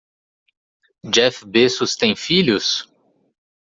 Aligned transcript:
Jeff 1.05 1.45
Bezos 1.45 1.95
tem 1.95 2.15
filhos? 2.15 2.89